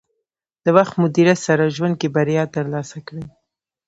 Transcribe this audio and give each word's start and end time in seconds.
د 0.65 0.67
وخت 0.77 0.93
مدیریت 1.03 1.39
سره 1.47 1.73
ژوند 1.75 1.95
کې 1.99 2.07
بریا 2.15 2.43
ترلاسه 2.55 2.97
کړئ. 3.07 3.25